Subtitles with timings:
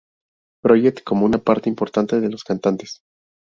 [0.63, 3.01] Project como una parte importante de los cantantes.